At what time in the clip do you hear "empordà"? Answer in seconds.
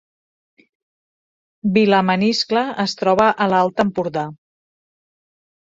3.87-4.27